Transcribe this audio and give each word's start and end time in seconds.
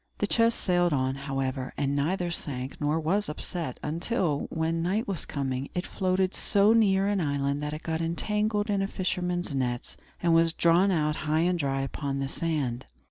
The 0.17 0.25
chest 0.25 0.59
sailed 0.59 0.93
on, 0.93 1.13
however, 1.13 1.73
and 1.77 1.93
neither 1.95 2.31
sank 2.31 2.81
nor 2.81 2.99
was 2.99 3.29
upset; 3.29 3.79
until, 3.83 4.47
when 4.49 4.81
night 4.81 5.07
was 5.07 5.27
coming, 5.27 5.69
it 5.75 5.85
floated 5.85 6.33
so 6.33 6.73
near 6.73 7.05
an 7.07 7.21
island 7.21 7.61
that 7.61 7.73
it 7.75 7.83
got 7.83 8.01
entangled 8.01 8.71
in 8.71 8.81
a 8.81 8.87
fisherman's 8.87 9.53
nets, 9.53 9.97
and 10.19 10.33
was 10.33 10.53
drawn 10.53 10.89
out 10.89 11.17
high 11.17 11.41
and 11.41 11.59
dry 11.59 11.81
upon 11.81 12.17
the 12.17 12.27
sand. 12.27 12.87